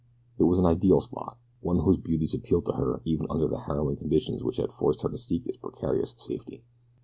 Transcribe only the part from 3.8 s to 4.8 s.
conditions which had